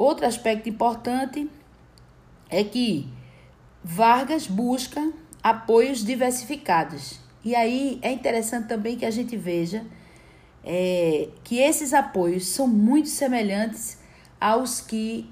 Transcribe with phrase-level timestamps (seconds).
[0.00, 1.46] Outro aspecto importante
[2.48, 3.06] é que
[3.84, 7.20] Vargas busca apoios diversificados.
[7.44, 9.84] E aí é interessante também que a gente veja
[10.64, 13.98] é, que esses apoios são muito semelhantes
[14.40, 15.30] aos que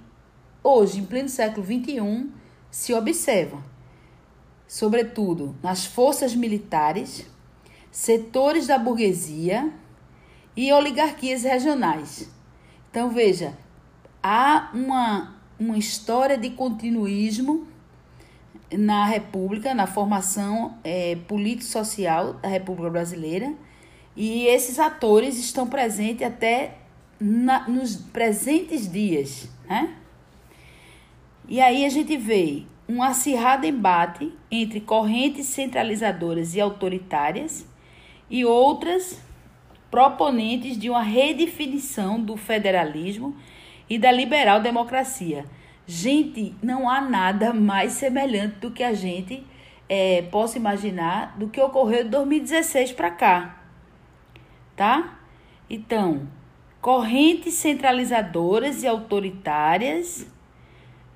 [0.62, 2.30] hoje, em pleno século XXI,
[2.70, 3.64] se observam,
[4.66, 7.24] sobretudo nas forças militares,
[7.90, 9.72] setores da burguesia
[10.54, 12.30] e oligarquias regionais.
[12.90, 13.56] Então, veja,
[14.28, 17.66] há uma, uma história de continuismo
[18.70, 23.54] na República, na formação é, político-social da República Brasileira,
[24.14, 26.76] e esses atores estão presentes até
[27.18, 29.94] na, nos presentes dias, né?
[31.48, 37.66] E aí a gente vê um acirrado embate entre correntes centralizadoras e autoritárias
[38.28, 39.18] e outras
[39.90, 43.34] proponentes de uma redefinição do federalismo
[43.88, 45.44] e da liberal democracia.
[45.86, 49.46] Gente, não há nada mais semelhante do que a gente
[49.88, 53.62] é, possa imaginar do que ocorreu de 2016 para cá,
[54.76, 55.18] tá?
[55.70, 56.28] Então,
[56.80, 60.26] correntes centralizadoras e autoritárias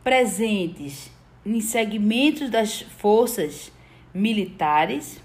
[0.02, 1.10] presentes
[1.44, 3.72] em segmentos das forças
[4.14, 5.22] militares,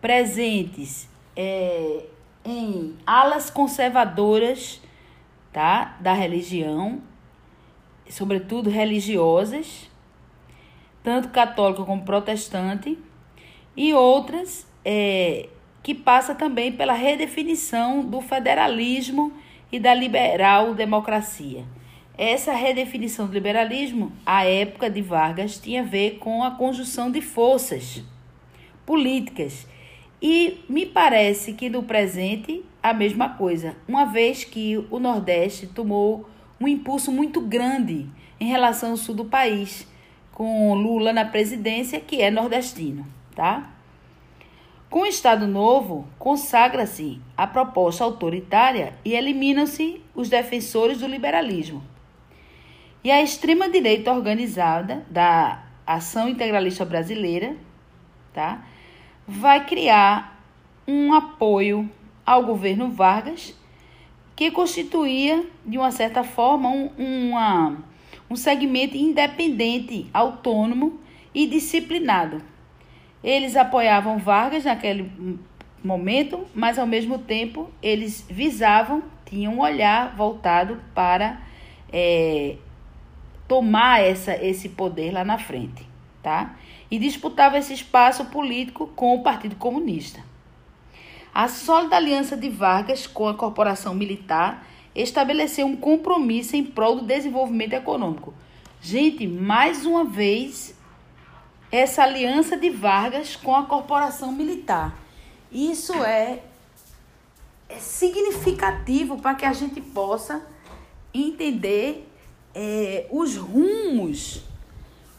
[0.00, 2.04] presentes é,
[2.44, 4.80] em alas conservadoras
[5.54, 7.00] tá, da religião,
[8.10, 9.88] sobretudo religiosas,
[11.02, 12.98] tanto católica como protestante,
[13.76, 15.48] e outras é,
[15.80, 19.32] que passa também pela redefinição do federalismo
[19.70, 21.64] e da liberal democracia.
[22.18, 27.20] Essa redefinição do liberalismo, à época de Vargas, tinha a ver com a conjunção de
[27.20, 28.02] forças
[28.84, 29.66] políticas.
[30.26, 36.26] E me parece que no presente a mesma coisa, uma vez que o Nordeste tomou
[36.58, 38.06] um impulso muito grande
[38.40, 39.86] em relação ao sul do país,
[40.32, 43.70] com Lula na presidência, que é nordestino, tá?
[44.88, 51.84] Com o Estado Novo, consagra-se a proposta autoritária e eliminam-se os defensores do liberalismo.
[53.04, 57.54] E a extrema-direita organizada da Ação Integralista Brasileira
[58.32, 58.64] tá,
[59.26, 60.40] vai criar
[60.86, 61.88] um apoio
[62.24, 63.54] ao governo Vargas,
[64.36, 67.76] que constituía, de uma certa forma, um, uma,
[68.28, 70.98] um segmento independente, autônomo
[71.34, 72.42] e disciplinado.
[73.22, 75.10] Eles apoiavam Vargas naquele
[75.82, 81.40] momento, mas ao mesmo tempo eles visavam, tinham um olhar voltado para
[81.92, 82.56] é,
[83.46, 85.86] tomar essa, esse poder lá na frente,
[86.22, 86.56] tá?
[86.94, 90.22] E disputava esse espaço político com o Partido Comunista.
[91.34, 97.04] A sólida aliança de Vargas com a corporação militar estabeleceu um compromisso em prol do
[97.04, 98.32] desenvolvimento econômico.
[98.80, 100.78] Gente, mais uma vez,
[101.68, 104.96] essa aliança de Vargas com a corporação militar.
[105.50, 106.42] Isso é,
[107.68, 110.46] é significativo para que a gente possa
[111.12, 112.08] entender
[112.54, 114.44] é, os rumos,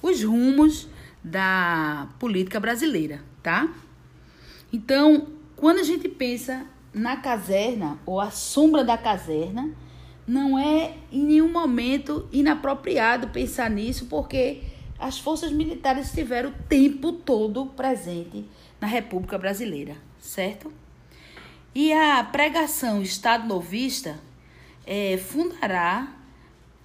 [0.02, 0.95] os rumos
[1.26, 3.74] da política brasileira, tá?
[4.72, 9.72] Então, quando a gente pensa na caserna ou a sombra da caserna,
[10.28, 14.62] não é em nenhum momento inapropriado pensar nisso, porque
[15.00, 18.46] as forças militares estiveram o tempo todo presente
[18.80, 20.72] na República Brasileira, certo?
[21.74, 24.20] E a pregação Estado Novista
[24.86, 26.14] é, fundará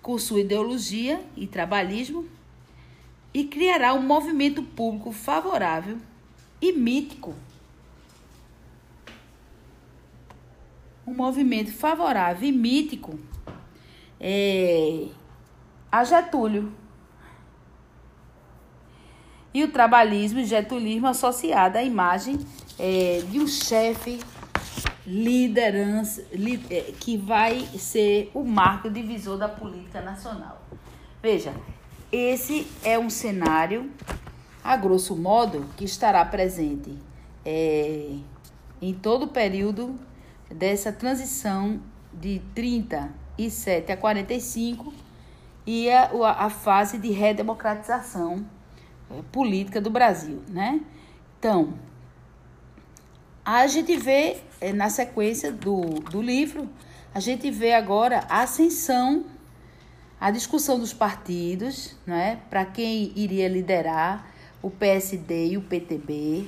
[0.01, 2.25] com sua ideologia e trabalhismo
[3.33, 5.99] e criará um movimento público favorável
[6.61, 7.35] e mítico.
[11.07, 13.19] Um movimento favorável e mítico
[14.19, 15.09] é,
[15.91, 16.73] a Getúlio.
[19.53, 22.39] E o trabalhismo e getulismo associado à imagem
[22.79, 24.21] é, de um chefe
[25.05, 26.25] liderança
[26.71, 30.65] é, que vai ser o marco divisor da política nacional.
[31.21, 31.53] Veja,
[32.13, 33.91] esse é um cenário,
[34.63, 36.97] a grosso modo, que estará presente
[37.45, 38.17] é,
[38.81, 39.99] em todo o período
[40.51, 41.81] dessa transição
[42.13, 44.93] de 37 a 45
[45.67, 48.45] e a, a fase de redemocratização
[49.11, 50.81] é, política do Brasil, né?
[51.39, 51.75] Então,
[53.45, 55.81] a gente vê é, na sequência do,
[56.11, 56.69] do livro,
[57.15, 59.25] a gente vê agora a ascensão,
[60.21, 64.27] a discussão dos partidos, né, para quem iria liderar
[64.63, 66.47] o PSD e o PTB.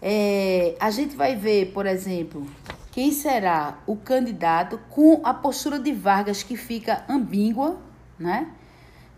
[0.00, 2.46] É, a gente vai ver, por exemplo,
[2.90, 7.78] quem será o candidato com a postura de Vargas que fica ambígua,
[8.18, 8.48] né?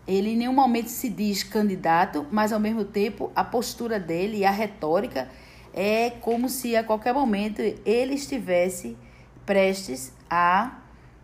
[0.07, 4.45] Ele em nenhum momento se diz candidato, mas ao mesmo tempo a postura dele e
[4.45, 5.29] a retórica
[5.73, 8.97] é como se a qualquer momento ele estivesse
[9.45, 10.80] prestes a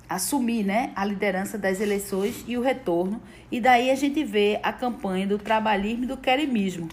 [0.09, 3.21] assumir né, a liderança das eleições e o retorno.
[3.51, 6.87] E daí a gente vê a campanha do trabalhismo e do queremismo.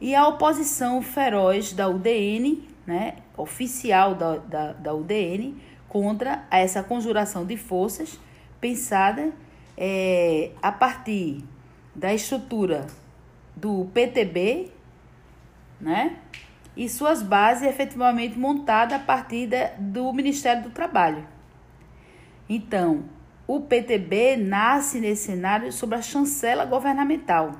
[0.00, 5.56] E a oposição feroz da UDN, né, oficial da, da, da UDN,
[5.88, 8.18] contra essa conjuração de forças
[8.60, 9.32] pensada
[9.76, 11.44] é, a partir
[11.94, 12.86] da estrutura
[13.56, 14.70] do PTB,
[15.80, 16.16] né?
[16.76, 19.48] E suas bases efetivamente montadas a partir
[19.78, 21.26] do Ministério do Trabalho.
[22.48, 23.04] Então,
[23.46, 27.52] o PTB nasce nesse cenário sob a chancela governamental.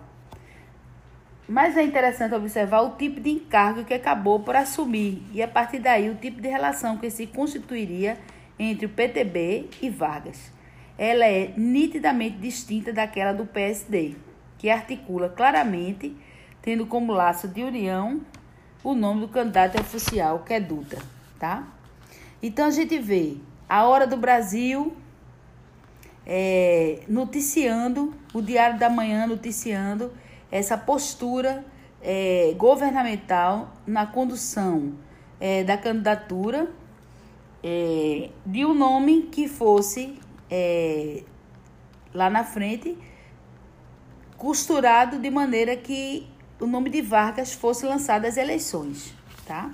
[1.49, 5.79] Mas é interessante observar o tipo de encargo que acabou por assumir e, a partir
[5.79, 8.19] daí, o tipo de relação que se constituiria
[8.58, 10.52] entre o PTB e Vargas.
[10.99, 14.17] Ela é nitidamente distinta daquela do PSD,
[14.58, 16.14] que articula claramente,
[16.61, 18.20] tendo como laço de união
[18.84, 21.00] o nome do candidato oficial, que é Dutra,
[21.38, 21.67] tá?
[22.43, 23.37] Então a gente vê
[23.69, 24.97] a Hora do Brasil
[26.26, 30.12] é, noticiando, o Diário da Manhã noticiando
[30.50, 31.65] essa postura
[32.03, 34.94] é, governamental na condução
[35.41, 36.70] é, da candidatura
[37.62, 40.19] é, de um nome que fosse
[40.50, 41.23] é,
[42.15, 42.97] lá na frente
[44.37, 46.26] costurado de maneira que
[46.61, 49.70] o nome de Vargas fosse lançado às eleições, tá?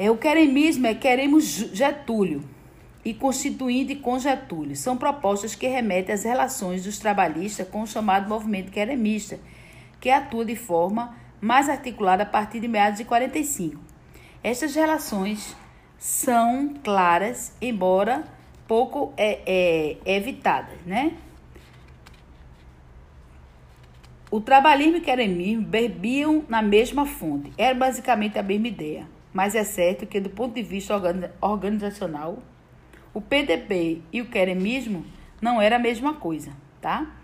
[0.00, 2.44] É, o queremismo é queremos Getúlio
[3.04, 4.76] e constituinte com Getúlio.
[4.76, 9.40] São propostas que remetem às relações dos trabalhistas com o chamado movimento queremista,
[10.00, 13.80] que atua de forma mais articulada a partir de meados de 45.
[14.40, 15.56] Estas relações
[15.98, 18.22] são claras, embora
[18.68, 21.14] pouco é, é, evitadas, né?
[24.30, 27.52] O trabalhismo e o queremismo bebiam na mesma fonte.
[27.58, 31.00] Era basicamente a mesma ideia mas é certo que, do ponto de vista
[31.40, 32.42] organizacional,
[33.14, 35.06] o PDB e o queremismo
[35.40, 36.50] não era a mesma coisa,
[36.80, 37.14] tá?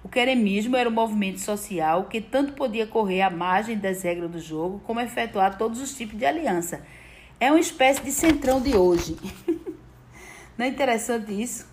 [0.00, 4.38] O queremismo era um movimento social que tanto podia correr à margem das regras do
[4.38, 6.86] jogo, como efetuar todos os tipos de aliança.
[7.40, 9.16] É uma espécie de centrão de hoje.
[10.56, 11.66] não é interessante isso?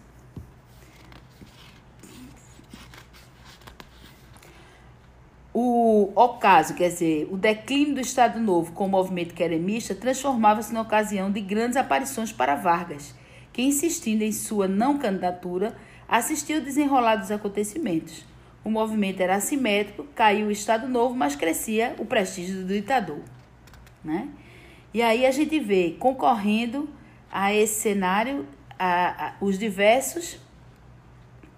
[5.54, 10.82] O ocaso, quer dizer, o declínio do Estado Novo com o movimento queremista transformava-se na
[10.82, 13.14] ocasião de grandes aparições para Vargas,
[13.52, 15.76] que, insistindo em sua não candidatura,
[16.08, 18.26] assistiu ao desenrolar dos acontecimentos.
[18.64, 23.20] O movimento era assimétrico, caiu o Estado Novo, mas crescia o prestígio do ditador.
[24.02, 24.30] Né?
[24.94, 26.88] E aí a gente vê, concorrendo
[27.30, 28.48] a esse cenário,
[28.80, 30.40] a, a, os diversos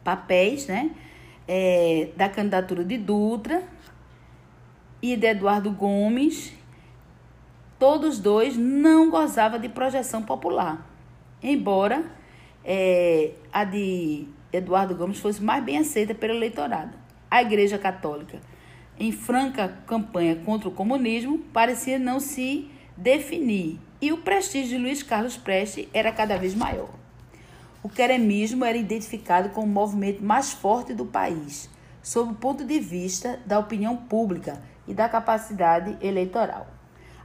[0.04, 0.92] papéis né?
[1.48, 3.64] É, da candidatura de Dutra,
[5.04, 6.54] e de Eduardo Gomes,
[7.78, 10.90] todos dois não gozavam de projeção popular,
[11.44, 12.06] embora
[12.64, 16.98] é, a de Eduardo Gomes fosse mais bem aceita pelo eleitorado.
[17.30, 18.40] A Igreja Católica,
[18.98, 25.04] em franca campanha contra o comunismo, parecia não se definir e o prestígio de Luiz
[25.04, 26.92] Carlos Prestes era cada vez maior.
[27.84, 31.70] O queremismo era identificado como o movimento mais forte do país,
[32.02, 36.68] sob o ponto de vista da opinião pública e da capacidade eleitoral.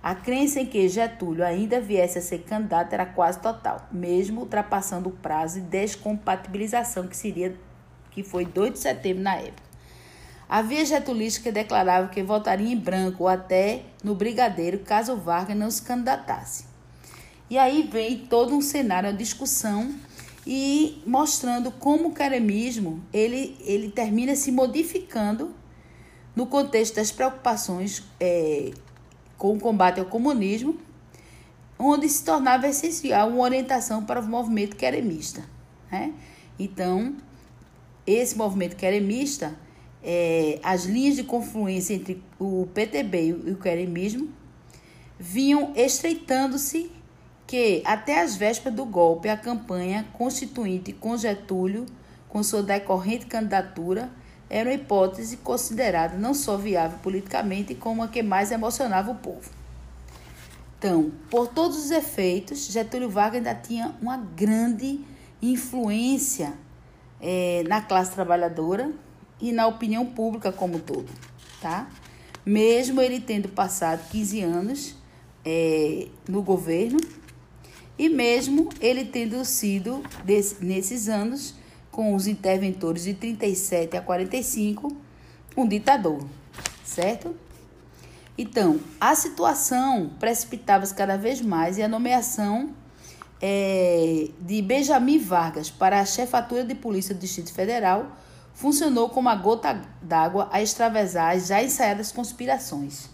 [0.02, 5.08] A crença em que Getúlio ainda viesse a ser candidato era quase total, mesmo ultrapassando
[5.08, 7.54] o prazo de descompatibilização que seria
[8.10, 9.68] que foi 2 de setembro na época.
[10.48, 15.70] Havia getulistas que declaravam que votaria em branco ou até no brigadeiro caso Vargas não
[15.70, 16.64] se candidatasse.
[17.50, 19.94] E aí vem todo um cenário, uma discussão
[20.46, 25.54] e mostrando como o queremismo ele, ele termina se modificando
[26.38, 28.70] no contexto das preocupações é,
[29.36, 30.78] com o combate ao comunismo,
[31.76, 35.42] onde se tornava essencial uma orientação para o movimento queremista.
[35.90, 36.14] Né?
[36.56, 37.16] Então,
[38.06, 39.52] esse movimento queremista,
[40.00, 44.28] é, as linhas de confluência entre o PTB e o queremismo
[45.18, 46.88] vinham estreitando-se
[47.48, 51.84] que, até as vésperas do golpe, a campanha constituinte com Getúlio,
[52.28, 54.08] com sua decorrente candidatura,
[54.50, 59.50] era uma hipótese considerada não só viável politicamente, como a que mais emocionava o povo.
[60.78, 65.00] Então, por todos os efeitos, Getúlio Vargas ainda tinha uma grande
[65.42, 66.54] influência
[67.20, 68.92] é, na classe trabalhadora
[69.40, 71.08] e na opinião pública como um todo,
[71.60, 71.88] tá?
[72.46, 74.94] Mesmo ele tendo passado 15 anos
[75.44, 76.98] é, no governo
[77.98, 81.54] e mesmo ele tendo sido, desse, nesses anos,
[81.98, 84.96] com os interventores de 37 a 45,
[85.56, 86.24] um ditador,
[86.84, 87.34] certo?
[88.38, 92.70] Então, a situação precipitava-se cada vez mais e a nomeação
[93.42, 98.16] é, de Benjamin Vargas para a chefatura de polícia do Distrito Federal
[98.54, 103.10] funcionou como a gota d'água a extravasar as já ensaiadas conspirações.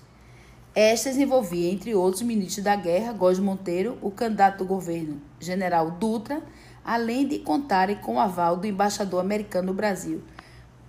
[0.75, 5.93] Estas envolviam, entre outros, o ministro da Guerra, Góes Monteiro, o candidato do governo, general
[5.93, 6.43] Dutra,
[6.85, 10.23] além de contarem com o aval do embaixador americano no Brasil.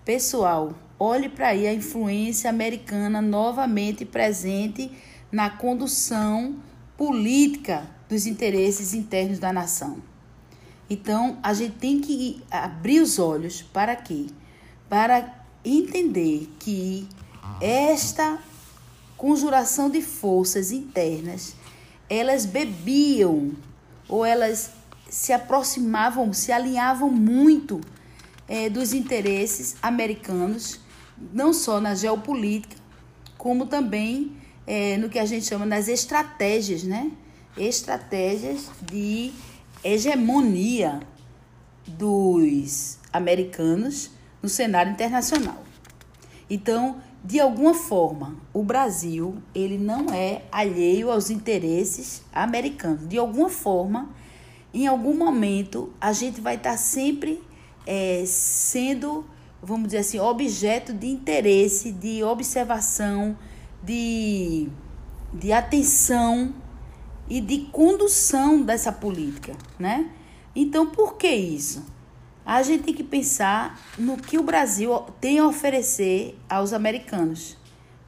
[0.03, 4.91] Pessoal, olhe para aí a influência americana novamente presente
[5.31, 6.57] na condução
[6.97, 9.97] política dos interesses internos da nação.
[10.89, 14.27] Então, a gente tem que abrir os olhos para quê?
[14.87, 15.33] Para
[15.63, 17.07] entender que
[17.59, 18.37] esta
[19.17, 21.55] conjuração de forças internas,
[22.07, 23.53] elas bebiam
[24.07, 24.69] ou elas
[25.15, 27.79] se aproximavam, se alinhavam muito
[28.49, 30.81] é, dos interesses americanos,
[31.31, 32.75] não só na geopolítica,
[33.37, 34.35] como também
[34.67, 37.09] é, no que a gente chama das estratégias, né?
[37.55, 39.31] Estratégias de
[39.81, 40.99] hegemonia
[41.87, 44.11] dos americanos
[44.43, 45.63] no cenário internacional.
[46.49, 53.07] Então, de alguma forma, o Brasil ele não é alheio aos interesses americanos.
[53.07, 54.13] De alguma forma,
[54.75, 57.41] em algum momento, a gente vai estar sempre
[57.87, 59.25] é, sendo,
[59.63, 63.37] vamos dizer assim, objeto de interesse, de observação,
[63.81, 64.67] de,
[65.33, 66.53] de atenção
[67.29, 70.11] e de condução dessa política, né?
[70.53, 71.85] Então, por que isso?
[72.45, 74.91] A gente tem que pensar no que o Brasil
[75.21, 77.57] tem a oferecer aos americanos.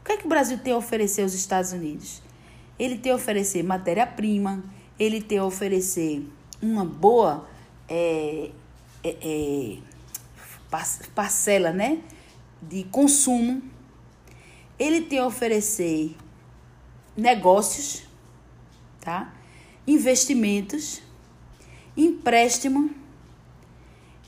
[0.02, 2.22] O que é que o Brasil tem a oferecer aos Estados Unidos?
[2.78, 4.64] Ele tem a oferecer matéria-prima,
[5.00, 6.28] ele tem a oferecer
[6.62, 7.48] uma boa
[7.88, 8.52] é,
[9.04, 9.78] é, é,
[11.14, 12.00] parcela né,
[12.62, 13.62] de consumo,
[14.78, 16.16] ele tem a oferecer
[17.16, 18.04] negócios,
[19.02, 19.34] tá?
[19.86, 21.02] investimentos,
[21.96, 22.92] empréstimo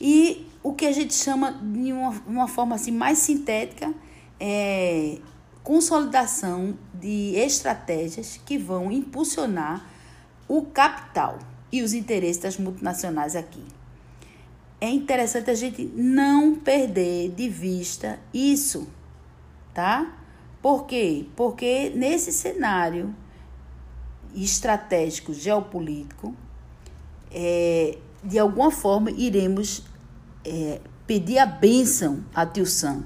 [0.00, 3.92] e o que a gente chama de uma, uma forma assim mais sintética
[4.38, 5.18] é
[5.62, 9.86] consolidação de estratégias que vão impulsionar
[10.48, 11.38] o capital
[11.72, 13.62] e os interesses das multinacionais aqui.
[14.80, 18.88] É interessante a gente não perder de vista isso,
[19.74, 20.16] tá?
[20.62, 21.26] Por quê?
[21.36, 23.14] Porque nesse cenário
[24.34, 26.34] estratégico geopolítico,
[27.30, 29.82] é, de alguma forma iremos
[30.44, 33.04] é, pedir a bênção a Tio Sam.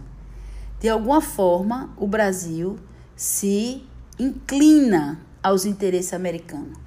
[0.81, 2.79] De alguma forma, o Brasil
[3.17, 3.83] se
[4.19, 6.84] inclina aos interesses americanos.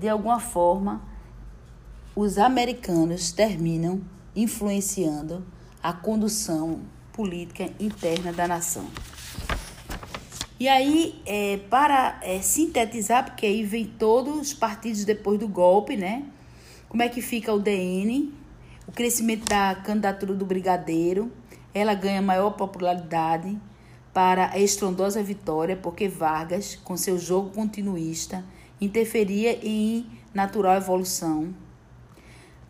[0.00, 1.02] De alguma forma,
[2.16, 4.00] os americanos terminam
[4.34, 5.44] influenciando
[5.82, 6.80] a condução
[7.12, 8.86] política interna da nação.
[10.58, 15.98] E aí, é, para é, sintetizar, porque aí vem todos os partidos depois do golpe,
[15.98, 16.24] né?
[16.88, 18.32] Como é que fica o DN?
[18.86, 21.30] O crescimento da candidatura do Brigadeiro,
[21.74, 23.54] ela ganha maior popularidade
[24.14, 28.42] para a estrondosa vitória, porque Vargas, com seu jogo continuista,
[28.80, 31.54] interferia em natural evolução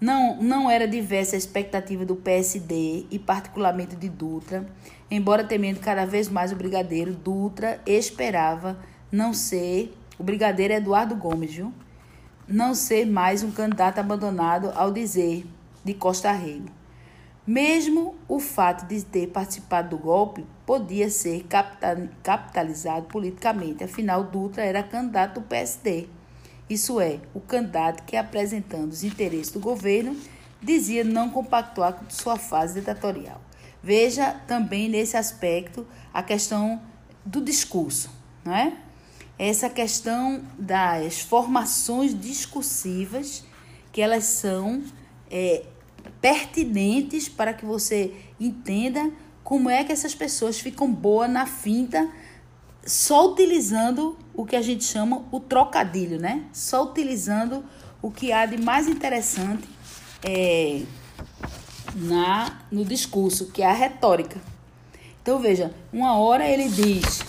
[0.01, 4.67] não, não era diversa a expectativa do PSD e particularmente de Dutra,
[5.11, 8.79] embora temendo cada vez mais o brigadeiro, Dutra esperava
[9.13, 11.71] não ser o brigadeiro Eduardo Gomes, viu?
[12.49, 15.45] Não ser mais um candidato abandonado ao dizer
[15.85, 16.80] de Costa Rego.
[17.51, 21.47] Mesmo o fato de ter participado do golpe podia ser
[22.23, 26.09] capitalizado politicamente, afinal Dutra era candidato do PSD
[26.71, 30.17] isso é, o candidato que, apresentando os interesses do governo,
[30.63, 33.41] dizia não compactuar com sua fase ditatorial.
[33.83, 36.81] Veja também nesse aspecto a questão
[37.25, 38.09] do discurso,
[38.45, 38.73] não é?
[39.37, 43.43] Essa questão das formações discursivas,
[43.91, 44.85] que elas são
[45.29, 45.65] é,
[46.21, 49.11] pertinentes para que você entenda
[49.43, 52.09] como é que essas pessoas ficam boas na finta
[52.85, 56.45] só utilizando o que a gente chama o trocadilho, né?
[56.53, 57.65] Só utilizando
[58.03, 59.69] o que há de mais interessante
[60.23, 60.83] é,
[61.95, 64.41] na no discurso, que é a retórica.
[65.23, 67.23] Então veja, uma hora ele diz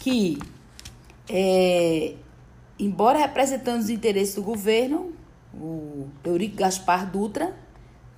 [0.00, 0.38] que,
[1.28, 2.14] é,
[2.78, 5.12] embora representando os interesses do governo,
[5.54, 7.56] o Eurico Gaspar Dutra,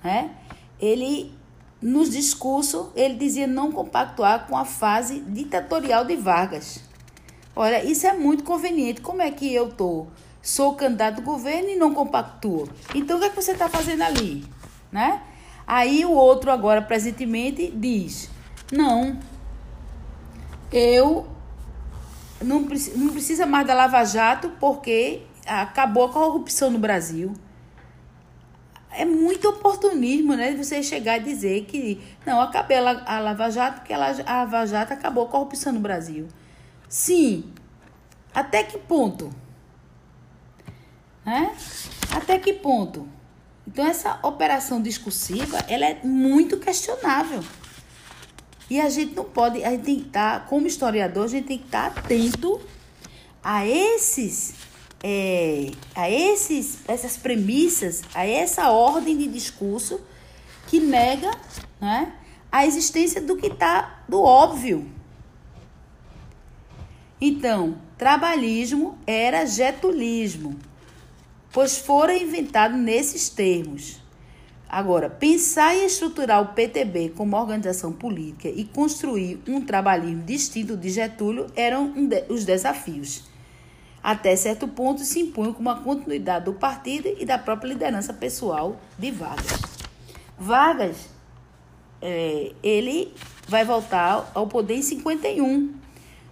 [0.03, 0.31] né?
[0.79, 1.33] Ele
[1.81, 6.79] nos discursos, ele dizia não compactuar com a fase ditatorial de Vargas.
[7.55, 9.01] Olha, isso é muito conveniente.
[9.01, 10.07] Como é que eu tô?
[10.41, 12.69] Sou candidato do governo e não compactuo.
[12.93, 14.45] Então, o que, é que você está fazendo ali?
[14.91, 15.21] Né?
[15.65, 18.29] Aí o outro agora presentemente diz:
[18.71, 19.17] "Não.
[20.71, 21.27] Eu
[22.41, 22.61] não,
[22.95, 27.33] não precisa mais da Lava Jato porque acabou a corrupção no Brasil."
[28.93, 30.55] É muito oportunismo, né?
[30.55, 35.25] Você chegar e dizer que não, acabei a Lava Jato porque a Lava Jato acabou
[35.25, 36.27] a corrupção no Brasil.
[36.89, 37.51] Sim.
[38.33, 39.33] Até que ponto?
[41.25, 41.55] Né?
[42.13, 43.07] Até que ponto?
[43.67, 47.43] Então essa operação discursiva, ela é muito questionável.
[48.69, 51.57] E a gente não pode, a gente tem que estar, como historiador, a gente tem
[51.57, 52.59] que estar atento
[53.43, 54.55] a esses
[55.03, 59.99] é, a esses, essas premissas, a essa ordem de discurso
[60.67, 61.31] que nega
[61.79, 62.13] né,
[62.51, 64.87] a existência do que está do óbvio.
[67.19, 70.57] Então, trabalhismo era getulismo,
[71.51, 74.01] pois fora inventado nesses termos.
[74.67, 80.89] Agora, pensar e estruturar o PTB como organização política e construir um trabalhismo distinto de
[80.89, 83.30] Getúlio eram um de, os desafios
[84.03, 88.79] até certo ponto se impunham como a continuidade do partido e da própria liderança pessoal
[88.97, 89.61] de Vargas.
[90.37, 91.09] Vargas,
[92.01, 93.13] é, ele
[93.47, 95.73] vai voltar ao poder em 51,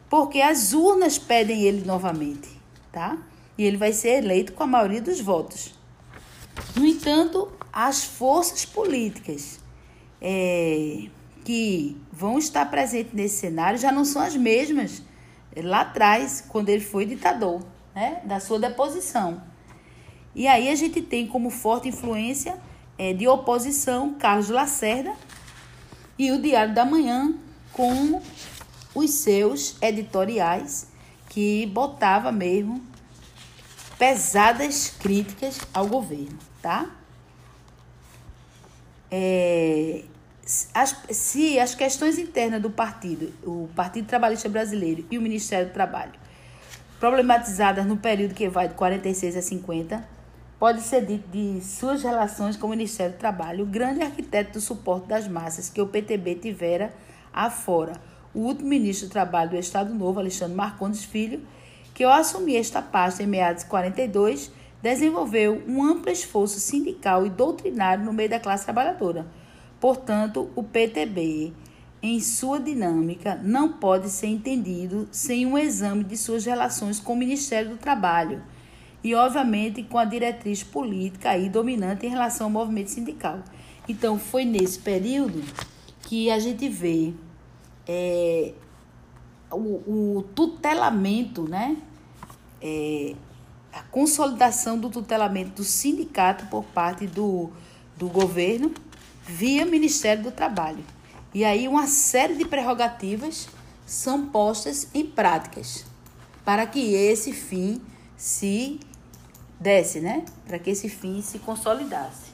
[0.10, 2.50] porque as urnas pedem ele novamente,
[2.92, 3.18] tá?
[3.58, 5.74] E ele vai ser eleito com a maioria dos votos.
[6.76, 9.60] No entanto, as forças políticas
[10.20, 11.04] é,
[11.46, 15.04] que vão estar presentes nesse cenário já não são as mesmas
[15.56, 17.62] lá atrás, quando ele foi ditador,
[17.94, 19.42] né, da sua deposição.
[20.36, 22.58] E aí a gente tem como forte influência
[22.98, 25.14] é, de oposição Carlos Lacerda
[26.18, 27.34] e o Diário da Manhã
[27.74, 28.22] com
[28.94, 30.88] os seus editoriais
[31.30, 32.84] que botava mesmo
[33.98, 36.90] pesadas críticas ao governo, tá?
[39.12, 40.04] É,
[40.74, 45.74] as, se as questões internas do partido, o Partido Trabalhista Brasileiro e o Ministério do
[45.74, 46.14] Trabalho,
[47.00, 50.10] problematizadas no período que vai de 46 a 50,
[50.58, 54.62] pode ser dito de suas relações com o Ministério do Trabalho, o grande arquiteto do
[54.62, 56.92] suporte das massas que o PTB tivera
[57.32, 57.94] afora.
[58.34, 61.46] O último ministro do Trabalho do Estado Novo, Alexandre Marcondes Filho,
[61.94, 67.30] que ao assumir esta pasta em meados de 42, desenvolveu um amplo esforço sindical e
[67.30, 69.28] doutrinário no meio da classe trabalhadora
[69.80, 71.54] Portanto, o PTB,
[72.02, 77.18] em sua dinâmica, não pode ser entendido sem um exame de suas relações com o
[77.18, 78.42] Ministério do Trabalho
[79.04, 83.40] e, obviamente, com a diretriz política aí dominante em relação ao movimento sindical.
[83.88, 85.42] Então, foi nesse período
[86.02, 87.14] que a gente vê
[87.88, 88.54] é,
[89.52, 91.78] o, o, tutelamento, né?
[92.62, 93.16] É,
[93.72, 97.50] a consolidação do tutelamento do sindicato por parte do,
[97.96, 98.74] do governo
[99.30, 100.84] via Ministério do Trabalho.
[101.34, 103.48] E aí uma série de prerrogativas
[103.86, 105.86] são postas em práticas
[106.44, 107.80] para que esse fim
[108.18, 108.80] se
[109.60, 110.26] desse, né?
[110.48, 112.32] Para que esse fim se consolidasse.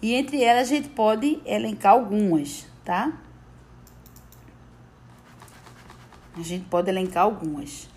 [0.00, 3.12] E entre elas a gente pode elencar algumas, tá?
[6.36, 7.88] A gente pode elencar algumas.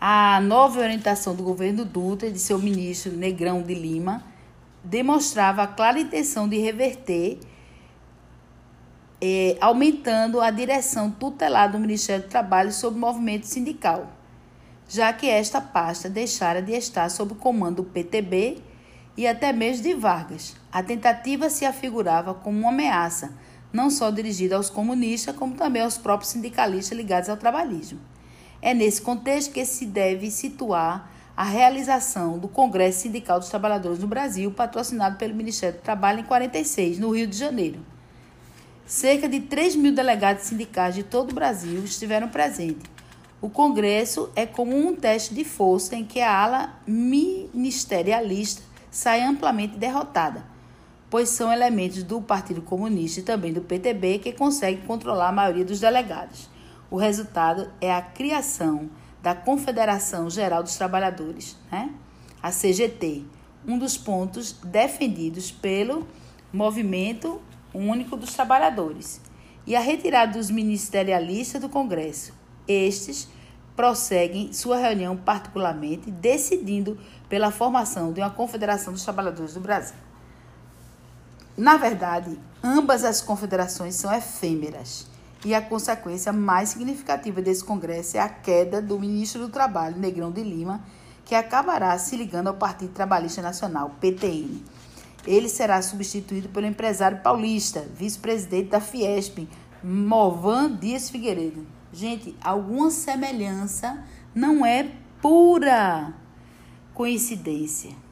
[0.00, 4.33] A nova orientação do governo Dutra e de seu ministro Negrão de Lima
[4.84, 7.38] demonstrava a clara intenção de reverter,
[9.20, 14.12] eh, aumentando a direção tutelar do Ministério do Trabalho sobre o movimento sindical,
[14.86, 18.58] já que esta pasta deixara de estar sob o comando do PTB
[19.16, 20.54] e até mesmo de Vargas.
[20.70, 23.32] A tentativa se afigurava como uma ameaça,
[23.72, 27.98] não só dirigida aos comunistas, como também aos próprios sindicalistas ligados ao trabalhismo.
[28.60, 34.06] É nesse contexto que se deve situar a realização do Congresso Sindical dos Trabalhadores no
[34.06, 37.80] Brasil, patrocinado pelo Ministério do Trabalho em 46, no Rio de Janeiro.
[38.86, 42.88] Cerca de 3 mil delegados sindicais de todo o Brasil estiveram presentes.
[43.40, 49.76] O Congresso é como um teste de força em que a ala ministerialista sai amplamente
[49.76, 50.44] derrotada,
[51.10, 55.64] pois são elementos do Partido Comunista e também do PTB que conseguem controlar a maioria
[55.64, 56.48] dos delegados.
[56.90, 58.88] O resultado é a criação
[59.24, 61.90] da Confederação Geral dos Trabalhadores, né?
[62.42, 63.24] a CGT,
[63.66, 66.06] um dos pontos defendidos pelo
[66.52, 67.40] Movimento
[67.72, 69.22] Único dos Trabalhadores,
[69.66, 72.34] e a retirada dos ministerialistas do Congresso.
[72.68, 73.26] Estes
[73.74, 79.96] prosseguem sua reunião particularmente decidindo pela formação de uma Confederação dos Trabalhadores do Brasil.
[81.56, 85.06] Na verdade, ambas as confederações são efêmeras
[85.44, 90.30] e a consequência mais significativa desse congresso é a queda do ministro do Trabalho, Negrão
[90.30, 90.82] de Lima,
[91.24, 94.62] que acabará se ligando ao Partido Trabalhista Nacional, PTN.
[95.26, 99.48] ele será substituído pelo empresário paulista, vice-presidente da Fiesp,
[99.82, 101.66] Movan Dias Figueiredo.
[101.92, 104.02] Gente, alguma semelhança
[104.34, 106.12] não é pura
[106.92, 108.03] coincidência.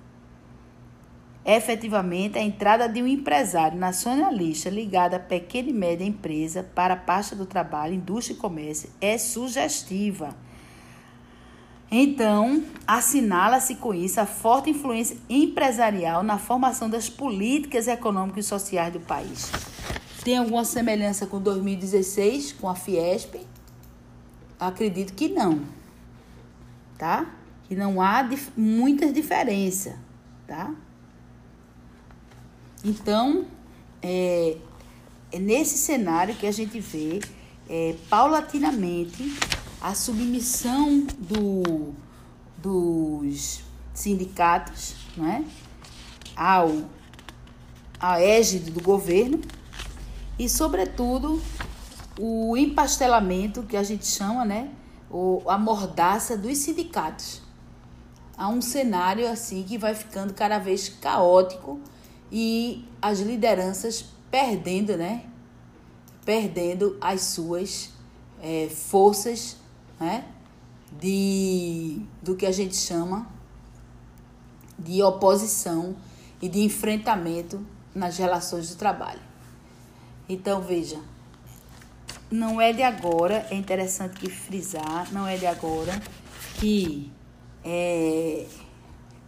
[1.45, 6.97] Efetivamente, a entrada de um empresário nacionalista ligado à pequena e média empresa para a
[6.97, 10.37] pasta do trabalho, indústria e comércio é sugestiva.
[11.91, 18.93] Então, assinala-se com isso a forte influência empresarial na formação das políticas econômicas e sociais
[18.93, 19.51] do país.
[20.25, 23.35] Tem alguma semelhança com 2016, com a Fiesp?
[24.59, 25.61] Acredito que não,
[26.97, 27.27] tá?
[27.65, 29.95] Que não há dif muitas diferenças,
[30.47, 30.73] tá?
[32.85, 33.47] Então,
[34.03, 34.57] é,
[35.31, 37.21] é nesse cenário que a gente vê
[37.69, 39.37] é, paulatinamente
[39.81, 41.95] a submissão do,
[42.59, 43.63] dos
[43.95, 45.45] sindicatos né,
[46.37, 46.83] ao,
[48.01, 49.41] ao égide do governo
[50.37, 51.41] e, sobretudo,
[52.19, 54.71] o empastelamento que a gente chama, né,
[55.09, 57.43] ou a mordaça dos sindicatos.
[58.37, 61.81] Há um cenário assim que vai ficando cada vez caótico
[62.33, 65.27] e as lideranças perdendo, né?
[66.25, 67.91] Perdendo as suas
[68.43, 69.59] é, forças,
[70.01, 70.25] né?
[70.91, 73.31] De, do que a gente chama
[74.79, 75.95] de oposição
[76.41, 77.65] e de enfrentamento
[77.95, 79.21] nas relações de trabalho.
[80.29, 81.01] Então, veja,
[82.31, 86.01] não é de agora, é interessante que frisar, não é de agora
[86.59, 87.13] que
[87.63, 88.47] é,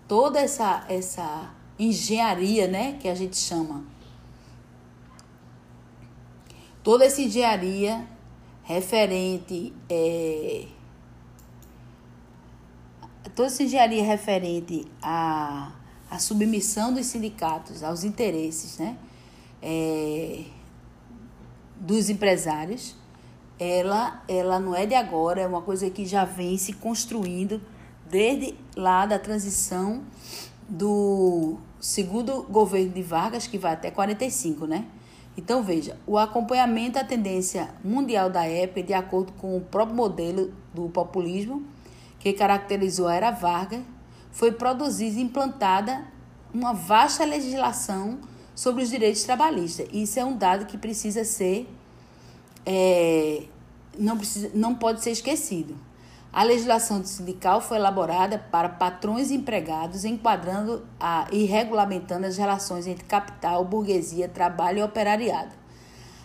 [0.09, 3.85] toda essa, essa engenharia, né, que a gente chama.
[6.83, 8.07] Toda essa engenharia
[8.63, 10.67] referente é,
[13.35, 15.73] toda essa engenharia referente à,
[16.11, 18.97] à submissão dos sindicatos aos interesses, né,
[19.63, 20.45] é,
[21.81, 22.97] dos empresários,
[23.59, 27.61] ela, ela não é de agora, é uma coisa que já vem se construindo
[28.09, 30.03] desde lá da transição
[30.69, 34.87] do segundo governo de Vargas, que vai até 45, né?
[35.37, 40.55] Então, veja, o acompanhamento à tendência mundial da época, de acordo com o próprio modelo
[40.73, 41.65] do populismo,
[42.19, 43.83] que caracterizou a era Vargas,
[44.31, 46.07] foi produzida e implantada
[46.53, 48.21] uma vasta legislação
[48.55, 49.89] sobre os direitos trabalhistas.
[49.93, 51.69] Isso é um dado que precisa ser.
[52.65, 53.43] É,
[53.99, 55.77] não, precisa, não pode ser esquecido.
[56.35, 62.89] A legislação sindical foi elaborada para patrões e empregados, enquadrando a, e regulamentando as relações
[62.89, 65.53] entre capital, burguesia, trabalho e operariado.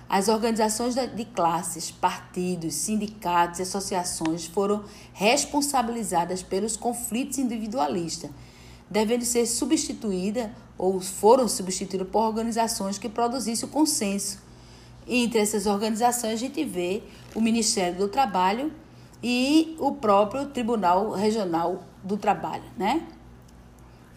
[0.10, 8.32] As organizações de classes, partidos, sindicatos e associações foram responsabilizadas pelos conflitos individualistas,
[8.90, 14.40] devendo ser substituídas ou foram substituídas por organizações que produzissem o consenso.
[15.06, 17.04] E entre essas organizações a gente vê
[17.36, 18.74] o Ministério do Trabalho
[19.22, 23.08] e o próprio Tribunal Regional do Trabalho, né?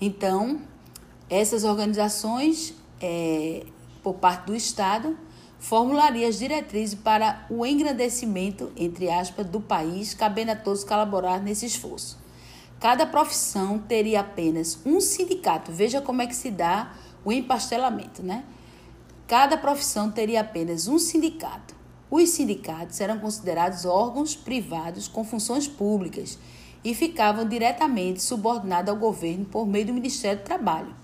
[0.01, 0.61] Então,
[1.29, 3.65] essas organizações, é,
[4.03, 5.17] por parte do Estado,
[5.59, 11.67] formulariam as diretrizes para o engrandecimento, entre aspas, do país, cabendo a todos colaborar nesse
[11.67, 12.19] esforço.
[12.81, 15.71] Cada profissão teria apenas um sindicato.
[15.71, 16.93] Veja como é que se dá
[17.25, 18.45] o empastelamento, né?
[19.29, 21.77] Cada profissão teria apenas um sindicato.
[22.13, 26.39] Os sindicatos eram considerados órgãos privados com funções públicas
[26.85, 30.95] e ficavam diretamente subordinados ao governo por meio do Ministério do Trabalho.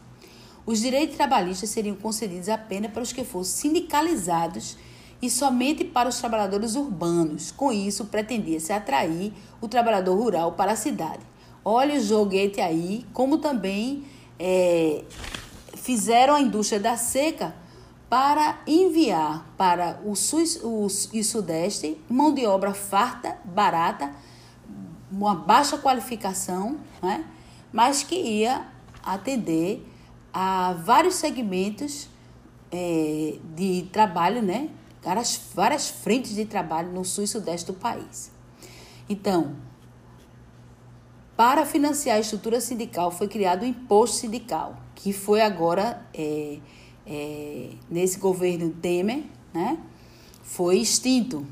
[0.67, 4.77] Os direitos trabalhistas seriam concedidos apenas para os que fossem sindicalizados
[5.23, 7.51] e somente para os trabalhadores urbanos.
[7.53, 11.23] Com isso, pretendia-se atrair o trabalhador rural para a cidade.
[11.65, 14.05] Olha o joguete aí, como também
[14.39, 15.05] é,
[15.75, 17.55] fizeram a indústria da seca
[18.09, 20.41] para enviar para o sul
[21.13, 24.15] e sudeste mão de obra farta, barata,
[25.11, 27.25] uma baixa qualificação, né?
[27.73, 28.67] mas que ia
[29.03, 29.87] atender
[30.33, 32.09] a vários segmentos
[32.71, 34.71] é, de trabalho, né?
[35.03, 38.31] várias, várias frentes de trabalho no sul e sudeste do país.
[39.09, 39.57] Então,
[41.37, 46.59] para financiar a estrutura sindical, foi criado o imposto sindical, que foi agora é,
[47.09, 49.79] é, nesse governo Temer, né,
[50.43, 51.47] foi extinto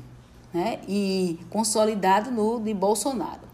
[0.53, 3.47] né, e consolidado no de Bolsonaro.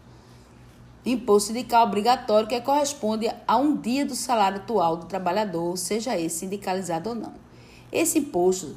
[1.06, 6.40] Imposto sindical obrigatório que corresponde a um dia do salário atual do trabalhador, seja esse
[6.40, 7.34] sindicalizado ou não.
[7.92, 8.76] Esse imposto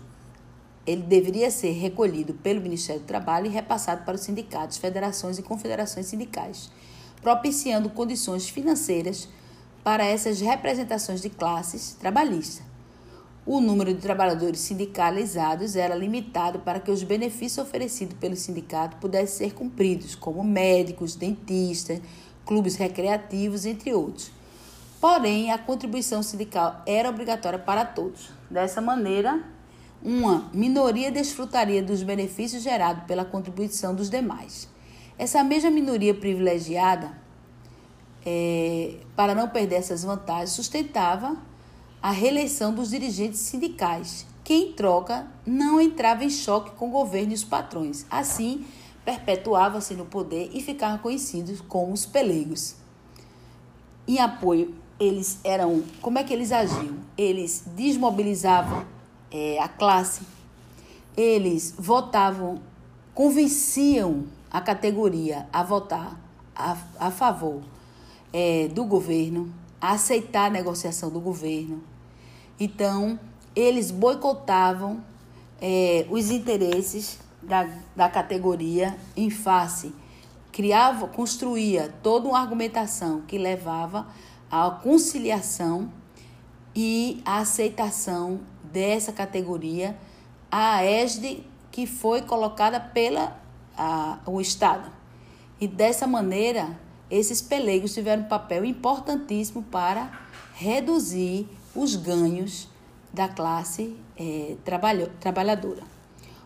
[0.85, 5.43] ele deveria ser recolhido pelo Ministério do Trabalho e repassado para os sindicatos, federações e
[5.43, 6.71] confederações sindicais,
[7.21, 9.27] propiciando condições financeiras
[9.83, 12.76] para essas representações de classes trabalhistas.
[13.49, 19.47] O número de trabalhadores sindicalizados era limitado para que os benefícios oferecidos pelo sindicato pudessem
[19.47, 22.01] ser cumpridos, como médicos, dentistas,
[22.45, 24.29] clubes recreativos, entre outros.
[24.99, 28.31] Porém, a contribuição sindical era obrigatória para todos.
[28.51, 29.41] Dessa maneira,
[30.03, 34.67] uma minoria desfrutaria dos benefícios gerados pela contribuição dos demais.
[35.17, 37.13] Essa mesma minoria privilegiada,
[38.25, 41.37] é, para não perder essas vantagens, sustentava
[42.01, 47.31] a reeleição dos dirigentes sindicais, que em troca não entrava em choque com o governo
[47.31, 48.05] e os patrões.
[48.09, 48.65] Assim,
[49.03, 52.75] perpetuava-se no poder e ficavam conhecidos como os pelegos.
[54.07, 55.83] Em apoio, eles eram.
[56.01, 56.97] Como é que eles agiam?
[57.17, 58.85] Eles desmobilizavam
[59.31, 60.21] é, a classe,
[61.15, 62.61] eles votavam,
[63.13, 66.19] convenciam a categoria a votar
[66.55, 67.61] a, a favor
[68.33, 71.83] é, do governo, a aceitar a negociação do governo.
[72.59, 73.19] Então,
[73.55, 75.03] eles boicotavam
[75.61, 79.93] é, os interesses da, da categoria em face,
[80.51, 84.07] criava, construía toda uma argumentação que levava
[84.49, 85.91] à conciliação
[86.75, 89.97] e à aceitação dessa categoria,
[90.51, 93.39] a ESD que foi colocada pela
[93.77, 94.91] a, o Estado.
[95.59, 100.11] E dessa maneira, esses pelegos tiveram um papel importantíssimo para
[100.53, 102.67] reduzir os ganhos
[103.13, 104.55] da classe é,
[105.19, 105.83] trabalhadora.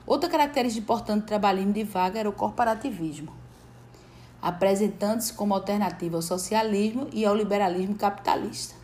[0.06, 3.32] Outra característica importante do trabalhismo de vaga era o corporativismo,
[4.41, 8.76] apresentando-se como alternativa ao socialismo e ao liberalismo capitalista.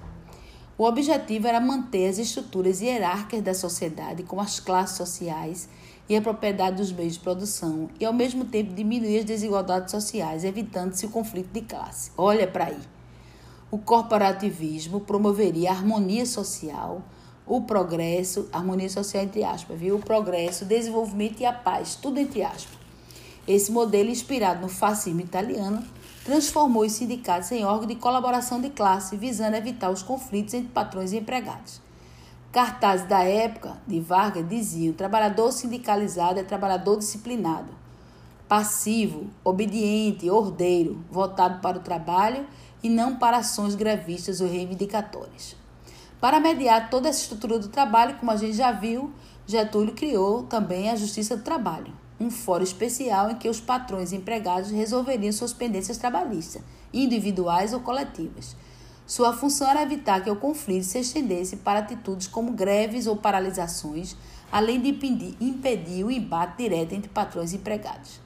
[0.77, 5.67] O objetivo era manter as estruturas hierárquicas da sociedade, como as classes sociais
[6.09, 10.43] e a propriedade dos meios de produção, e ao mesmo tempo diminuir as desigualdades sociais,
[10.43, 12.11] evitando-se o conflito de classe.
[12.17, 12.79] Olha para aí.
[13.69, 17.01] O corporativismo promoveria a harmonia social,
[17.45, 19.95] o progresso, harmonia social entre aspas, viu?
[19.95, 22.77] O progresso, o desenvolvimento e a paz, tudo entre aspas.
[23.47, 25.83] Esse modelo, inspirado no fascismo italiano,
[26.23, 31.13] transformou os sindicatos em órgão de colaboração de classe, visando evitar os conflitos entre patrões
[31.13, 31.86] e empregados.
[32.57, 37.69] Cartazes da época de Vargas diziam: trabalhador sindicalizado é trabalhador disciplinado,
[38.47, 42.47] passivo, obediente, ordeiro, voltado para o trabalho
[42.81, 45.55] e não para ações grevistas ou reivindicatórias.
[46.19, 49.11] Para mediar toda essa estrutura do trabalho, como a gente já viu,
[49.45, 54.15] Getúlio criou também a Justiça do Trabalho, um fórum especial em que os patrões e
[54.15, 58.55] empregados resolveriam suas pendências trabalhistas, individuais ou coletivas.
[59.07, 64.17] Sua função era evitar que o conflito se estendesse para atitudes como greves ou paralisações,
[64.51, 64.89] além de
[65.39, 68.19] impedir, o embate direto entre patrões e empregados.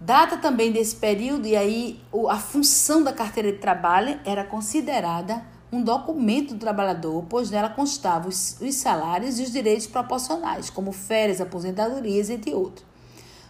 [0.00, 5.82] Data também desse período, e aí a função da carteira de trabalho era considerada um
[5.82, 11.40] documento do trabalhador, pois nela constavam os, os salários e os direitos proporcionais, como férias,
[11.40, 12.86] aposentadorias, entre outros.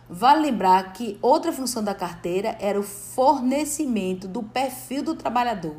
[0.08, 5.76] Vale lembrar que outra função da carteira era o fornecimento do perfil do trabalhador,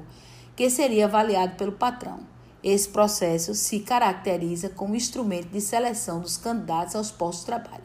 [0.58, 2.20] que seria avaliado pelo patrão.
[2.63, 7.84] Esse processo se caracteriza como instrumento de seleção dos candidatos aos postos de trabalho,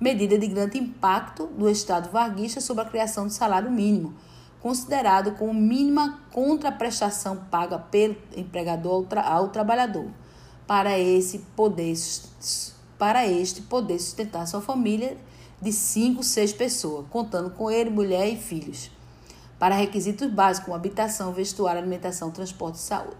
[0.00, 4.14] medida de grande impacto do Estado varguista sobre a criação do salário mínimo,
[4.60, 10.06] considerado como mínima contraprestação paga pelo empregador ao, tra ao trabalhador,
[10.68, 11.94] para esse poder
[12.96, 15.18] para este poder sustentar sua família
[15.60, 18.90] de 5, 6 pessoas, contando com ele, mulher e filhos,
[19.64, 23.16] para requisitos básicos como habitação, vestuário, alimentação, transporte e saúde.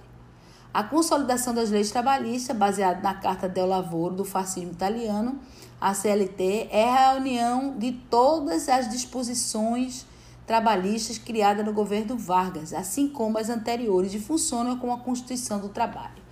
[0.75, 5.41] A consolidação das leis trabalhistas, baseada na Carta del Lavoro do fascismo italiano,
[5.81, 10.05] a CLT, é a união de todas as disposições
[10.47, 15.71] trabalhistas criada no governo Vargas, assim como as anteriores, e funcionam como a Constituição do
[15.71, 16.23] Trabalho,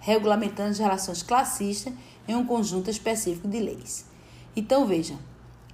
[0.00, 1.94] regulamentando as relações classistas
[2.26, 4.04] em um conjunto específico de leis.
[4.56, 5.14] Então, veja,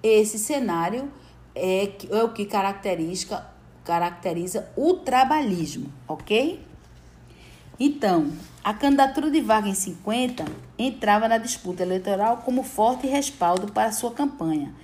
[0.03, 1.11] esse cenário
[1.55, 3.56] é, é o que caracteriza,
[3.87, 6.61] caracteriza o trabalhismo, ok?
[7.79, 8.33] Então,
[8.65, 10.45] a candidatura de Vargas em 50
[10.77, 14.75] entrava na disputa eleitoral como forte respaldo para sua campanha.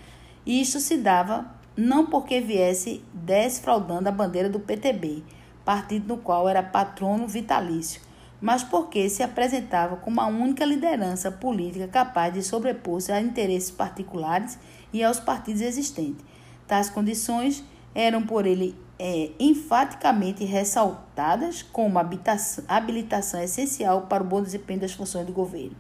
[0.47, 5.25] E isso se dava não porque viesse desfraudando a bandeira do PTB,
[5.65, 8.01] partido no qual era patrono vitalício,
[8.41, 14.59] mas porque se apresentava como a única liderança política capaz de sobrepor-se a interesses particulares
[14.93, 16.25] e aos partidos existentes.
[16.69, 24.79] Tais condições eram por ele é, enfaticamente ressaltadas como habilitação, essencial para o bom desempenho
[24.79, 25.75] das funções do governo.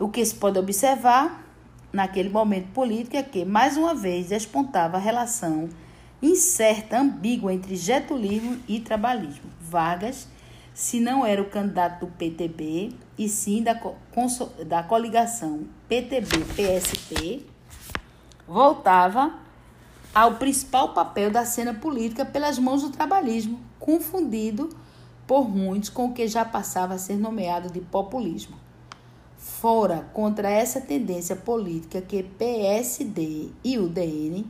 [0.00, 1.46] O que se pode observar
[1.92, 5.68] naquele momento político é que, mais uma vez, despontava a relação
[6.20, 9.48] incerta, ambígua entre getulismo e trabalhismo.
[9.60, 10.26] Vargas,
[10.74, 13.80] se não era o candidato do PTB, e sim da,
[14.66, 17.46] da coligação PTB-PSP,
[18.44, 19.41] voltava
[20.14, 24.68] ao principal papel da cena política pelas mãos do trabalhismo, confundido
[25.26, 28.56] por muitos com o que já passava a ser nomeado de populismo.
[29.38, 34.46] Fora contra essa tendência política que PSD e o DN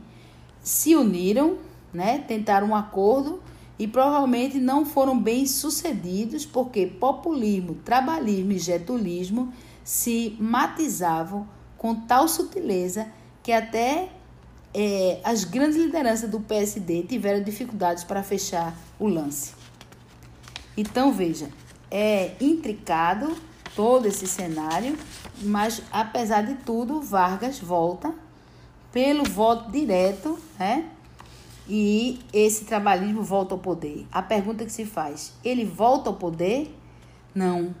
[0.61, 1.57] se uniram,
[1.93, 3.41] né, tentaram um acordo
[3.79, 9.51] e provavelmente não foram bem sucedidos porque populismo, trabalhismo e getulismo
[9.83, 11.47] se matizavam
[11.77, 13.07] com tal sutileza
[13.41, 14.09] que até
[14.73, 19.53] é, as grandes lideranças do PSD tiveram dificuldades para fechar o lance.
[20.75, 21.49] Então, veja,
[21.91, 23.35] é intricado
[23.75, 24.97] todo esse cenário,
[25.41, 28.13] mas apesar de tudo, Vargas volta
[28.91, 30.89] pelo voto direto, né?
[31.67, 34.05] E esse trabalhismo volta ao poder.
[34.11, 36.75] A pergunta que se faz: ele volta ao poder?
[37.33, 37.73] Não,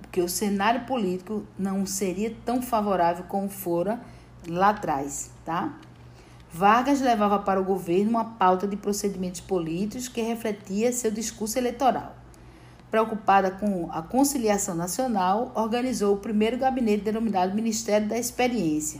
[0.00, 4.00] porque o cenário político não seria tão favorável como fora
[4.48, 5.78] lá atrás, tá?
[6.50, 12.16] Vargas levava para o governo uma pauta de procedimentos políticos que refletia seu discurso eleitoral.
[12.90, 18.98] Preocupada com a conciliação nacional, organizou o primeiro gabinete denominado Ministério da Experiência.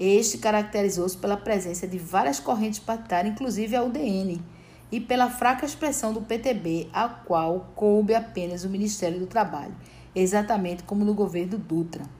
[0.00, 4.40] Este caracterizou-se pela presença de várias correntes partidárias, inclusive a UDN,
[4.90, 9.74] e pela fraca expressão do PTB, a qual coube apenas o Ministério do Trabalho,
[10.14, 12.15] exatamente como no governo Dutra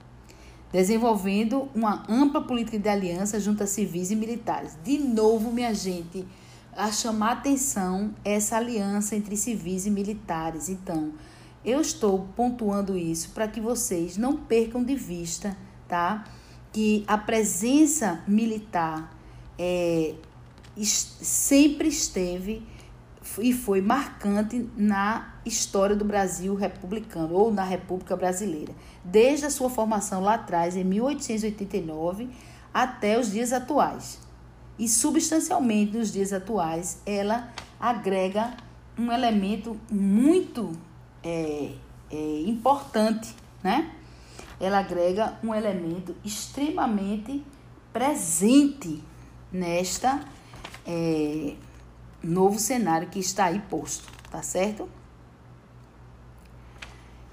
[0.77, 4.77] desenvolvendo uma ampla política de aliança junto a civis e militares.
[4.85, 6.29] De novo, minha gente,
[6.77, 10.69] a chamar atenção essa aliança entre civis e militares.
[10.69, 11.15] Então,
[11.65, 15.57] eu estou pontuando isso para que vocês não percam de vista,
[15.89, 16.25] tá?
[16.71, 19.17] Que a presença militar
[19.59, 20.15] é,
[20.83, 22.63] sempre esteve
[23.39, 29.71] e foi marcante na história do Brasil republicano ou na República Brasileira, desde a sua
[29.71, 32.29] formação lá atrás, em 1889,
[32.75, 34.19] até os dias atuais.
[34.79, 37.49] E substancialmente nos dias atuais, ela
[37.81, 38.55] agrega
[38.99, 40.73] um elemento muito
[41.23, 41.73] é,
[42.11, 43.93] é, importante, né?
[44.59, 47.45] Ela agrega um elemento extremamente
[47.93, 49.03] presente
[49.53, 50.25] nesta
[50.87, 51.55] é,
[52.23, 54.89] novo cenário que está aí posto, tá certo?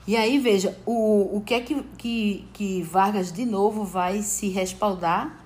[0.06, 4.50] E aí, veja, o, o que é que, que, que Vargas de novo vai se
[4.50, 5.44] respaldar?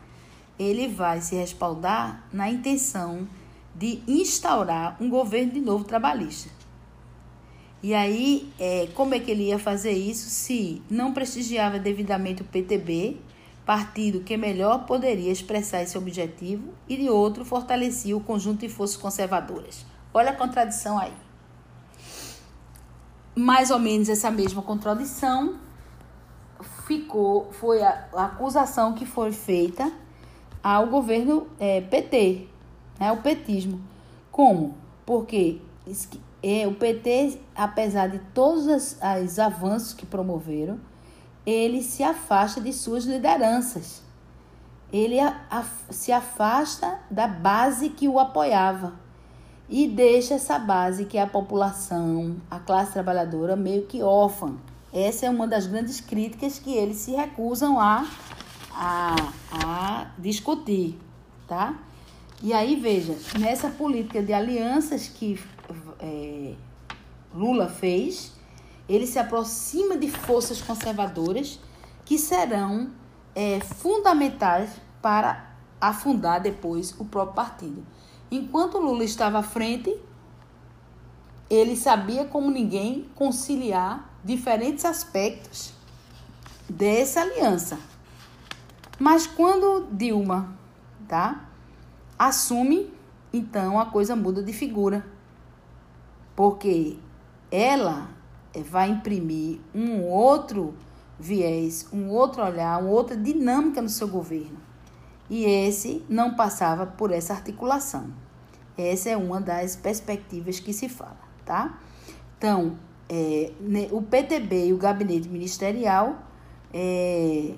[0.57, 3.27] Ele vai se respaldar na intenção
[3.75, 6.49] de instaurar um governo de novo trabalhista.
[7.83, 12.45] E aí, é, como é que ele ia fazer isso se não prestigiava devidamente o
[12.45, 13.17] PTB
[13.67, 18.95] partido que melhor poderia expressar esse objetivo, e de outro fortalecia o conjunto de forças
[18.95, 19.85] conservadoras.
[20.13, 21.11] Olha a contradição aí.
[23.37, 25.59] Mais ou menos essa mesma contradição
[26.87, 29.91] ficou, foi a, a acusação que foi feita
[30.63, 32.47] ao governo é, PT,
[32.99, 33.79] né, o petismo.
[34.31, 34.75] Como?
[35.05, 35.61] Porque
[36.41, 40.79] é, o PT, apesar de todos os avanços que promoveram,
[41.45, 44.01] ele se afasta de suas lideranças.
[44.91, 48.93] Ele a, a, se afasta da base que o apoiava
[49.69, 54.55] e deixa essa base, que é a população, a classe trabalhadora, meio que órfã.
[54.93, 58.07] Essa é uma das grandes críticas que eles se recusam a,
[58.71, 59.15] a,
[59.51, 60.97] a discutir,
[61.47, 61.77] tá?
[62.41, 65.39] E aí, veja, nessa política de alianças que
[65.99, 66.53] é,
[67.33, 68.31] Lula fez,
[68.87, 71.59] ele se aproxima de forças conservadoras
[72.05, 72.91] que serão
[73.35, 74.69] é, fundamentais
[75.01, 77.85] para afundar depois o próprio partido.
[78.29, 79.95] Enquanto Lula estava à frente,
[81.49, 85.73] ele sabia como ninguém conciliar diferentes aspectos
[86.69, 87.79] dessa aliança.
[88.99, 90.57] Mas quando Dilma,
[91.07, 91.45] tá,
[92.19, 92.91] assume,
[93.31, 95.05] então a coisa muda de figura.
[96.35, 96.97] Porque
[97.49, 98.09] ela
[98.69, 100.75] vai imprimir um outro
[101.19, 104.66] viés, um outro olhar, uma outra dinâmica no seu governo.
[105.29, 108.11] E esse não passava por essa articulação.
[108.77, 111.79] Essa é uma das perspectivas que se fala, tá?
[112.37, 112.77] Então,
[113.09, 113.51] é,
[113.91, 116.15] o PTB e o gabinete ministerial,
[116.73, 117.55] é,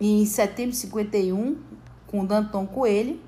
[0.00, 1.56] em setembro de 51,
[2.06, 3.20] com Danton Coelho,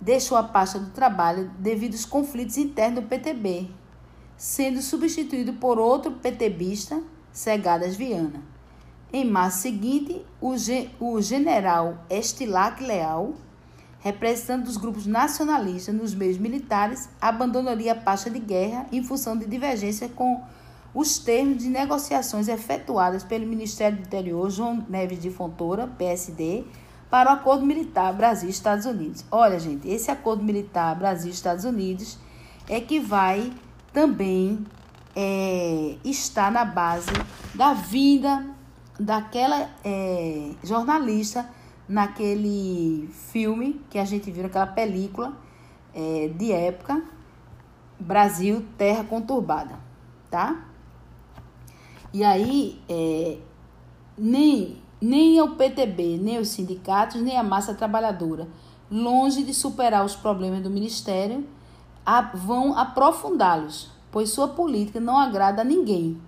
[0.00, 3.70] deixou a pasta do trabalho devido aos conflitos internos do PTB,
[4.36, 7.00] sendo substituído por outro PTBista,
[7.32, 8.53] Segadas Viana.
[9.14, 10.54] Em março seguinte, o,
[10.98, 13.34] o general Estilac Leal
[14.00, 19.46] representante dos grupos nacionalistas nos meios militares, abandonaria a pasta de guerra em função de
[19.46, 20.42] divergência com
[20.92, 26.64] os termos de negociações efetuadas pelo Ministério do Interior João Neves de Fontoura, PSD,
[27.08, 29.24] para o acordo militar Brasil-Estados Unidos.
[29.30, 32.18] Olha, gente, esse acordo militar Brasil-Estados Unidos
[32.68, 33.52] é que vai
[33.92, 34.66] também
[35.16, 37.12] é, estar na base
[37.54, 38.54] da vinda
[38.98, 41.48] daquela é, jornalista
[41.88, 45.32] naquele filme que a gente viu, naquela película
[45.94, 47.02] é, de época,
[47.98, 49.78] Brasil, Terra Conturbada,
[50.30, 50.64] tá?
[52.12, 53.38] E aí, é,
[54.16, 58.48] nem, nem o PTB, nem os sindicatos, nem a massa trabalhadora,
[58.90, 61.44] longe de superar os problemas do Ministério,
[62.06, 66.20] a, vão aprofundá-los, pois sua política não agrada a ninguém,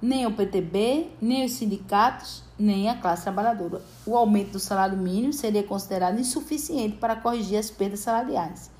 [0.00, 3.82] nem o PTB, nem os sindicatos, nem a classe trabalhadora.
[4.06, 8.70] O aumento do salário mínimo seria considerado insuficiente para corrigir as perdas salariais,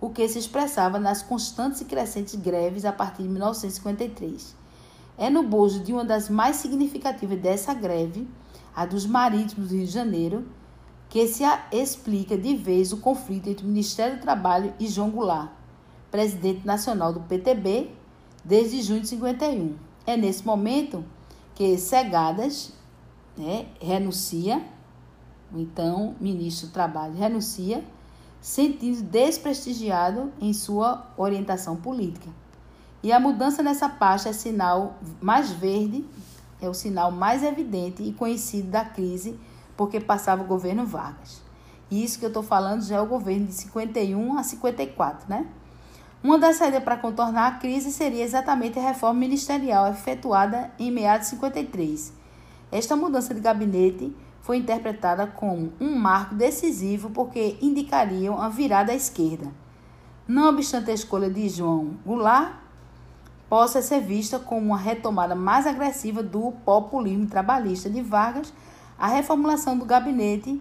[0.00, 4.56] o que se expressava nas constantes e crescentes greves a partir de 1953.
[5.16, 8.26] É no bojo de uma das mais significativas dessa greve,
[8.74, 10.46] a dos marítimos do Rio de Janeiro,
[11.08, 15.50] que se explica de vez o conflito entre o Ministério do Trabalho e João Goulart,
[16.10, 17.90] presidente nacional do PTB
[18.44, 19.89] desde junho de 51.
[20.10, 21.04] É nesse momento
[21.54, 22.72] que Cegadas
[23.38, 24.60] né, renuncia,
[25.54, 27.84] então ministro do Trabalho renuncia,
[28.40, 32.28] sentindo desprestigiado em sua orientação política.
[33.04, 36.04] E a mudança nessa pasta é sinal mais verde,
[36.60, 39.38] é o sinal mais evidente e conhecido da crise,
[39.76, 41.40] porque passava o governo Vargas.
[41.88, 45.46] E isso que eu estou falando já é o governo de 51 a 54, né?
[46.22, 51.28] Uma das saídas para contornar a crise seria exatamente a reforma ministerial efetuada em meados
[51.28, 52.12] de 53.
[52.70, 58.94] Esta mudança de gabinete foi interpretada como um marco decisivo porque indicariam a virada à
[58.94, 59.50] esquerda.
[60.28, 62.52] Não obstante a escolha de João Goulart,
[63.48, 68.52] possa ser vista como uma retomada mais agressiva do populismo trabalhista de Vargas,
[68.98, 70.60] a reformulação do gabinete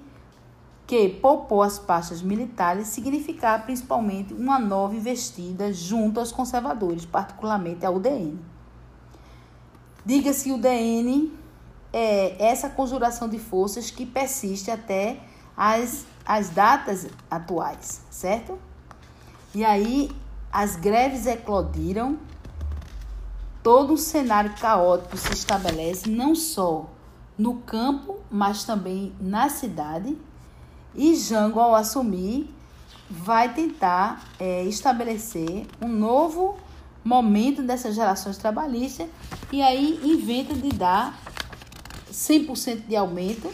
[0.89, 7.91] que poupou as pastas militares significava principalmente uma nova investida junto aos conservadores, particularmente a
[7.91, 8.39] UDN.
[10.03, 11.31] Diga-se UDN
[11.93, 15.19] é essa conjuração de forças que persiste até
[15.55, 18.57] as, as datas atuais, certo?
[19.53, 20.09] E aí
[20.51, 22.17] as greves eclodiram,
[23.61, 26.89] todo um cenário caótico se estabelece, não só
[27.37, 30.17] no campo, mas também na cidade
[30.99, 32.53] e Jango, ao assumir,
[33.09, 36.57] vai tentar é, estabelecer um novo
[37.05, 39.07] momento dessas relações trabalhistas
[39.49, 41.17] e aí inventa de dar
[42.11, 43.49] 100% de aumento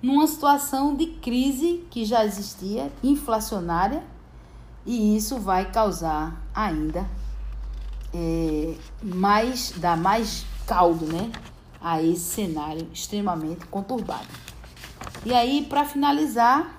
[0.00, 4.04] numa situação de crise que já existia, inflacionária,
[4.86, 7.10] e isso vai causar ainda
[8.14, 11.32] é, mais, dar mais caldo né,
[11.80, 14.28] a esse cenário extremamente conturbado.
[15.24, 16.76] E aí, para finalizar,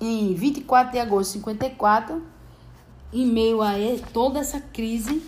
[0.00, 2.22] em 24 de agosto de 54,
[3.12, 3.72] em meio a
[4.12, 5.22] toda essa crise,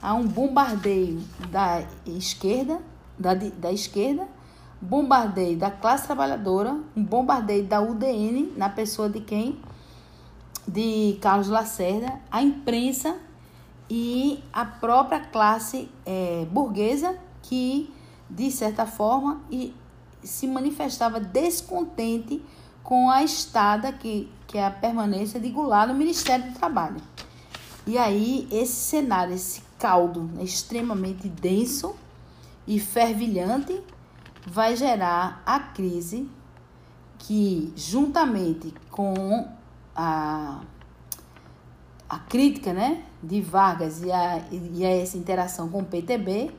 [0.00, 1.20] há um bombardeio
[1.50, 2.80] da esquerda,
[3.18, 4.26] da, da esquerda,
[4.80, 9.60] bombardeio da classe trabalhadora, um bombardeio da UDN, na pessoa de quem?
[10.66, 13.16] De Carlos Lacerda, a imprensa
[13.88, 17.92] e a própria classe é, burguesa que,
[18.28, 19.74] de certa forma, e
[20.22, 22.42] se manifestava descontente
[22.82, 27.00] com a estada que, que é a permanência de Goulart no Ministério do Trabalho.
[27.86, 31.96] E aí, esse cenário, esse caldo né, extremamente denso
[32.66, 33.82] e fervilhante,
[34.46, 36.28] vai gerar a crise
[37.18, 39.48] que, juntamente com
[39.94, 40.60] a,
[42.08, 46.50] a crítica né, de Vargas e a, e a essa interação com o PTB,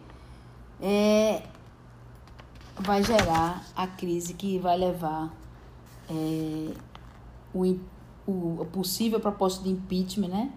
[0.82, 1.44] é,
[2.76, 5.34] vai gerar a crise que vai levar
[6.10, 6.74] é,
[7.54, 7.78] o,
[8.28, 10.52] o possível proposta de impeachment né,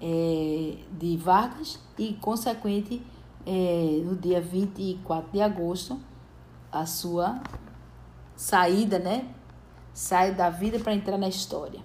[0.00, 3.02] é, de Vargas e, consequente,
[3.46, 6.00] é, no dia 24 de agosto,
[6.70, 7.40] a sua
[8.34, 9.28] saída, né?
[9.92, 11.80] Sai da vida para entrar na história.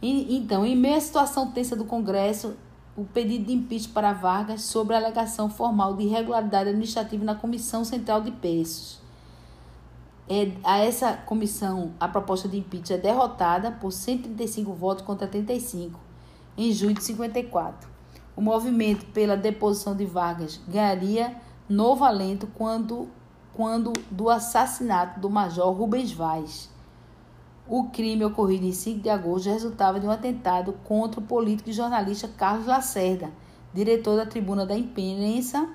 [0.00, 2.56] E, então, em meio à situação tensa do Congresso,
[2.96, 7.84] o pedido de impeachment para Vargas sobre a alegação formal de irregularidade administrativa na Comissão
[7.84, 9.00] Central de Preços.
[10.28, 15.98] É, a essa comissão, a proposta de impeachment é derrotada por 135 votos contra 35,
[16.56, 17.88] em junho de 54.
[18.36, 21.36] O movimento pela deposição de Vargas ganharia
[21.68, 23.08] novo alento quando,
[23.52, 26.71] quando do assassinato do major Rubens Vaz.
[27.66, 31.72] O crime ocorrido em 5 de agosto resultava de um atentado contra o político e
[31.72, 33.30] jornalista Carlos Lacerda,
[33.72, 35.68] diretor da Tribuna da Imprensa,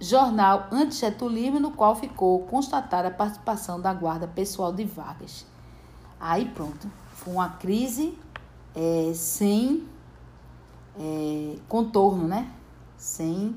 [0.00, 5.46] jornal anti-getulismo, no qual ficou constatada a participação da guarda pessoal de Vargas.
[6.18, 8.18] Aí pronto, foi uma crise
[8.74, 9.86] é, sem
[10.98, 12.50] é, contorno, né?
[12.96, 13.54] Sem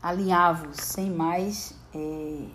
[0.00, 1.74] alinhavos, sem mais.
[1.92, 2.46] É,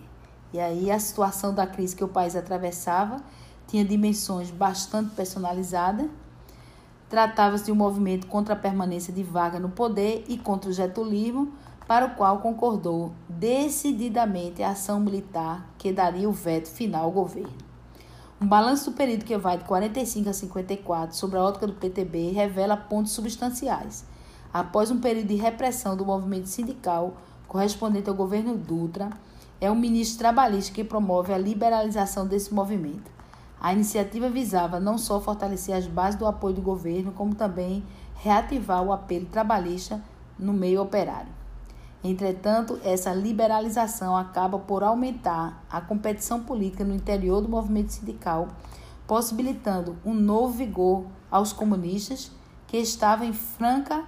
[0.52, 3.22] e aí a situação da crise que o país atravessava
[3.70, 6.08] tinha dimensões bastante personalizadas.
[7.08, 11.52] Tratava-se de um movimento contra a permanência de Vargas no poder e contra o getulismo,
[11.86, 17.52] para o qual concordou decididamente a ação militar que daria o veto final ao governo.
[18.40, 22.30] Um balanço do período que vai de 45 a 54 sobre a ótica do PTB
[22.30, 24.04] revela pontos substanciais.
[24.52, 27.16] Após um período de repressão do movimento sindical
[27.46, 29.10] correspondente ao governo Dutra,
[29.60, 33.19] é o ministro trabalhista que promove a liberalização desse movimento.
[33.60, 37.84] A iniciativa visava não só fortalecer as bases do apoio do governo, como também
[38.14, 40.02] reativar o apelo trabalhista
[40.38, 41.40] no meio operário.
[42.02, 48.48] Entretanto, essa liberalização acaba por aumentar a competição política no interior do movimento sindical,
[49.06, 52.32] possibilitando um novo vigor aos comunistas
[52.66, 54.04] que estavam em franca,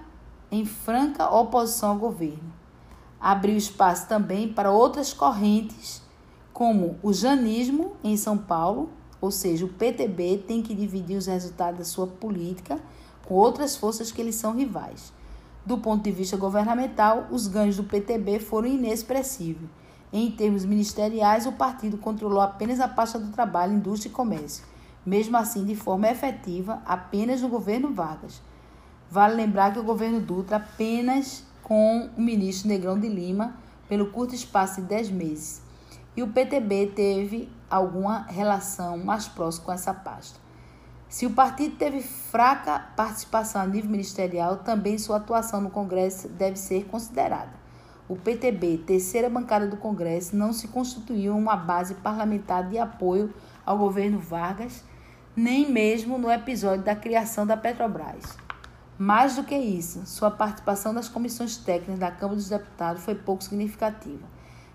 [0.51, 2.51] em franca oposição ao governo.
[3.19, 6.01] Abriu espaço também para outras correntes,
[6.51, 8.89] como o janismo em São Paulo,
[9.23, 12.77] ou seja, o PTB tem que dividir os resultados da sua política
[13.25, 15.13] com outras forças que lhes são rivais.
[15.65, 19.69] Do ponto de vista governamental, os ganhos do PTB foram inexpressivos.
[20.11, 24.65] Em termos ministeriais, o partido controlou apenas a pasta do trabalho, indústria e comércio,
[25.05, 28.41] mesmo assim de forma efetiva apenas no governo Vargas.
[29.09, 33.55] Vale lembrar que o governo Dutra apenas com o ministro Negrão de Lima
[33.87, 35.61] pelo curto espaço de 10 meses.
[36.13, 40.39] E o PTB teve alguma relação mais próxima com essa pasta.
[41.09, 46.57] Se o partido teve fraca participação a nível ministerial, também sua atuação no Congresso deve
[46.57, 47.51] ser considerada.
[48.07, 53.33] O PTB, terceira bancada do Congresso, não se constituiu uma base parlamentar de apoio
[53.65, 54.83] ao governo Vargas,
[55.35, 58.37] nem mesmo no episódio da criação da Petrobras.
[58.97, 63.43] Mais do que isso, sua participação nas comissões técnicas da Câmara dos Deputados foi pouco
[63.43, 64.32] significativa.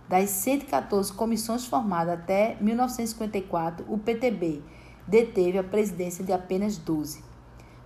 [0.09, 4.63] Das 114 comissões formadas até 1954, o PTB
[5.07, 7.23] deteve a presidência de apenas 12.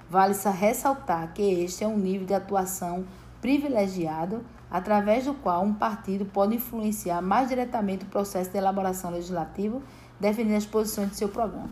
[0.09, 3.05] Vale-se ressaltar que este é um nível de atuação
[3.41, 9.83] privilegiado através do qual um partido pode influenciar mais diretamente o processo de elaboração legislativa,
[10.21, 11.71] definindo as posições de seu programa.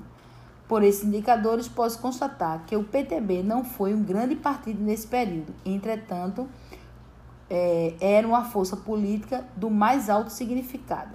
[0.66, 5.54] Por esses indicadores, posso constatar que o PTB não foi um grande partido nesse período,
[5.64, 6.48] entretanto,
[7.50, 11.10] é, era uma força política do mais alto significado.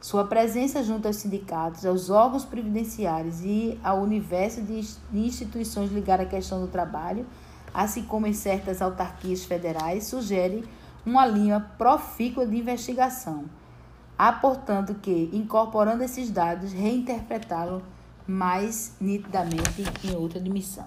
[0.00, 6.28] Sua presença junto aos sindicatos, aos órgãos previdenciários e ao universo de instituições ligadas à
[6.28, 7.26] questão do trabalho,
[7.72, 10.64] assim como em certas autarquias federais, sugere
[11.04, 13.44] uma linha profícua de investigação.
[14.16, 17.82] Há, portanto, que, incorporando esses dados, reinterpretá-los
[18.26, 20.86] mais nitidamente em outra dimensão.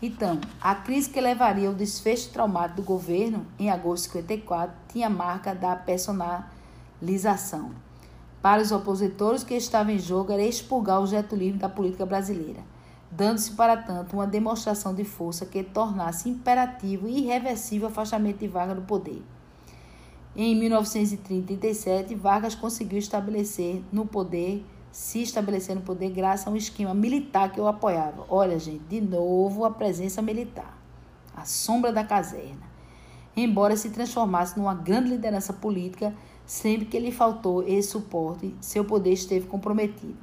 [0.00, 5.08] Então, a crise que levaria ao desfecho traumático do governo em agosto de 54 tinha
[5.08, 7.70] marca da personalização.
[8.42, 12.60] Para os opositores, o que estava em jogo era expurgar o getulismo da política brasileira,
[13.10, 18.48] dando-se, para tanto, uma demonstração de força que tornasse imperativo e irreversível o afastamento de
[18.48, 19.22] Vargas do poder.
[20.36, 24.62] Em 1937, Vargas conseguiu estabelecer no poder,
[24.96, 28.24] se estabelecer no poder graças a um esquema militar que o apoiava.
[28.28, 30.76] Olha, gente, de novo a presença militar,
[31.36, 32.66] a sombra da caserna.
[33.36, 36.14] Embora se transformasse numa grande liderança política,
[36.46, 40.16] Sempre que lhe faltou esse suporte, seu poder esteve comprometido.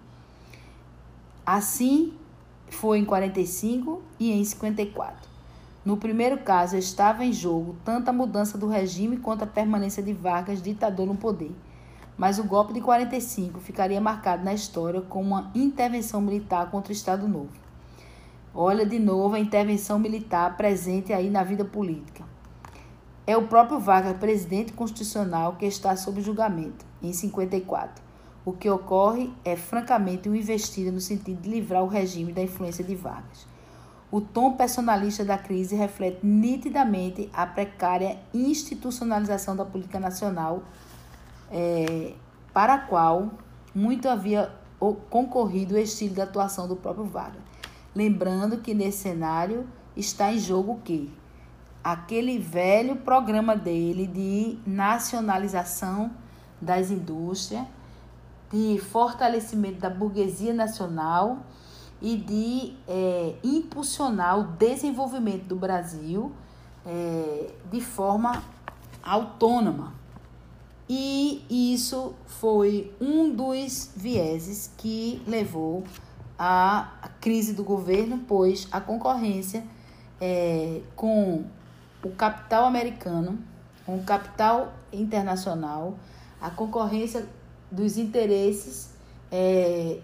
[1.45, 2.13] Assim
[2.69, 5.29] foi em 45 e em 54.
[5.83, 10.13] No primeiro caso, estava em jogo tanto a mudança do regime quanto a permanência de
[10.13, 11.51] Vargas, ditador no poder.
[12.17, 16.95] Mas o golpe de 45 ficaria marcado na história como uma intervenção militar contra o
[16.95, 17.63] Estado Novo.
[18.53, 22.23] Olha de novo a intervenção militar presente aí na vida política.
[23.25, 28.03] É o próprio Vargas, presidente constitucional, que está sob julgamento, em 54.
[28.45, 32.83] O que ocorre é francamente uma investida no sentido de livrar o regime da influência
[32.83, 33.47] de Vargas.
[34.11, 40.61] O tom personalista da crise reflete nitidamente a precária institucionalização da política nacional,
[41.53, 42.15] é,
[42.51, 43.29] para a qual
[43.73, 44.51] muito havia
[45.09, 47.41] concorrido o estilo de atuação do próprio Vargas.
[47.95, 51.07] Lembrando que nesse cenário está em jogo o quê?
[51.83, 56.11] aquele velho programa dele de nacionalização
[56.61, 57.65] das indústrias,
[58.49, 61.39] de fortalecimento da burguesia nacional
[62.01, 66.31] e de é, impulsionar o desenvolvimento do Brasil
[66.85, 68.41] é, de forma
[69.03, 69.93] autônoma.
[70.87, 75.83] E isso foi um dos vieses que levou
[76.37, 79.63] à crise do governo, pois a concorrência
[80.19, 81.45] é, com
[82.03, 83.39] o capital americano,
[83.85, 85.97] com o capital internacional,
[86.41, 87.27] a concorrência
[87.71, 88.93] dos interesses
[89.31, 89.99] é,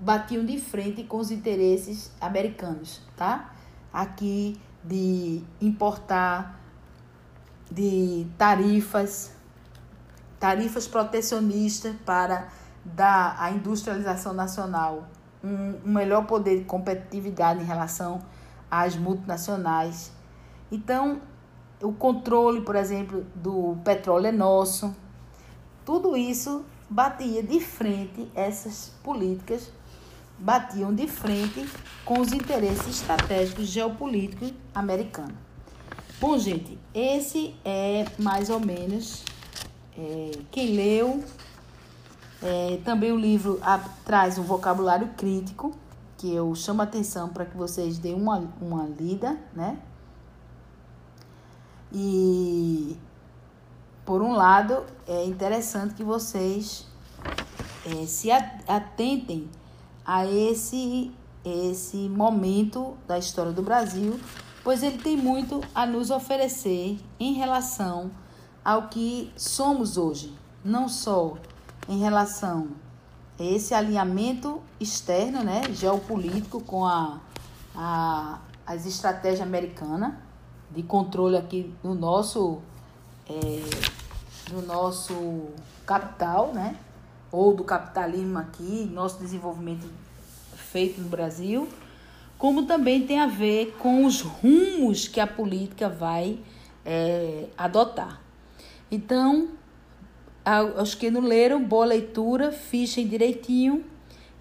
[0.00, 3.54] batiam de frente com os interesses americanos, tá?
[3.92, 6.60] Aqui de importar,
[7.70, 9.35] de tarifas,
[10.38, 12.48] tarifas protecionistas para
[12.84, 15.08] dar à industrialização nacional
[15.42, 18.20] um, um melhor poder de competitividade em relação
[18.70, 20.12] às multinacionais.
[20.70, 21.20] Então,
[21.82, 24.94] o controle, por exemplo, do petróleo é nosso.
[25.84, 29.70] Tudo isso batia de frente, essas políticas
[30.38, 31.66] batiam de frente
[32.04, 35.34] com os interesses estratégicos geopolíticos americanos.
[36.20, 39.24] Bom, gente, esse é mais ou menos
[39.98, 41.24] é, quem leu.
[42.42, 45.74] É, também o livro a, traz um vocabulário crítico,
[46.18, 49.78] que eu chamo a atenção para que vocês deem uma, uma lida, né?
[51.92, 52.96] E,
[54.04, 56.86] por um lado, é interessante que vocês
[57.86, 59.48] é, se atentem
[60.04, 61.10] a esse,
[61.44, 64.20] esse momento da história do Brasil,
[64.62, 68.10] pois ele tem muito a nos oferecer em relação
[68.66, 71.36] ao que somos hoje, não só
[71.88, 72.66] em relação
[73.38, 77.20] a esse alinhamento externo, né, geopolítico com a,
[77.76, 80.14] a, as estratégias americanas
[80.68, 82.58] de controle aqui do nosso
[83.28, 85.44] é, do nosso
[85.86, 86.76] capital, né?
[87.30, 89.88] ou do capitalismo aqui, nosso desenvolvimento
[90.56, 91.68] feito no Brasil,
[92.36, 96.40] como também tem a ver com os rumos que a política vai
[96.84, 98.25] é, adotar.
[98.90, 99.48] Então,
[100.44, 103.84] aos que não leram, boa leitura, fichem direitinho.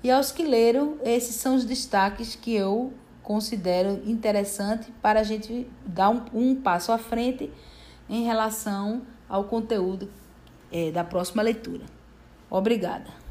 [0.04, 2.93] E aos que leram, esses são os destaques que eu
[3.24, 7.52] considero interessante para a gente dar um, um passo à frente
[8.08, 10.08] em relação ao conteúdo
[10.72, 11.86] é, da próxima leitura.
[12.52, 13.24] Obrigada.